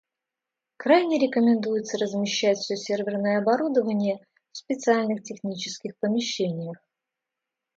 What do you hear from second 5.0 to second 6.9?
технических помещениях